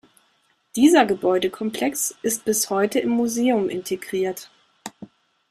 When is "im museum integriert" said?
2.99-4.49